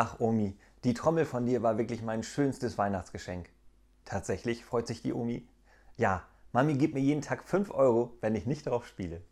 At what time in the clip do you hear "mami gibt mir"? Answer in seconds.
6.52-7.00